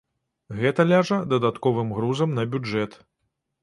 [0.61, 3.03] Гэта ляжа дадатковым грузам на бюджэт.